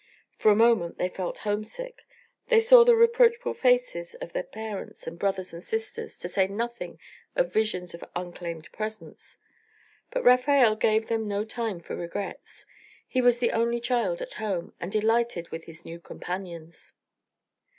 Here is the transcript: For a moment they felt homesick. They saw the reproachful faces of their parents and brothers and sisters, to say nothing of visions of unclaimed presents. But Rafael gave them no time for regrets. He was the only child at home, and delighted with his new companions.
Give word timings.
For 0.35 0.49
a 0.51 0.55
moment 0.55 0.97
they 0.97 1.09
felt 1.09 1.37
homesick. 1.37 2.01
They 2.47 2.59
saw 2.59 2.83
the 2.83 2.95
reproachful 2.95 3.53
faces 3.53 4.15
of 4.15 4.33
their 4.33 4.41
parents 4.41 5.05
and 5.05 5.19
brothers 5.19 5.53
and 5.53 5.63
sisters, 5.63 6.17
to 6.17 6.27
say 6.27 6.47
nothing 6.47 6.99
of 7.35 7.53
visions 7.53 7.93
of 7.93 8.03
unclaimed 8.15 8.71
presents. 8.71 9.37
But 10.09 10.23
Rafael 10.23 10.75
gave 10.75 11.07
them 11.07 11.27
no 11.27 11.45
time 11.45 11.79
for 11.79 11.95
regrets. 11.95 12.65
He 13.07 13.21
was 13.21 13.37
the 13.37 13.51
only 13.51 13.79
child 13.79 14.23
at 14.23 14.33
home, 14.41 14.73
and 14.79 14.91
delighted 14.91 15.49
with 15.49 15.65
his 15.65 15.85
new 15.85 15.99
companions. 15.99 16.93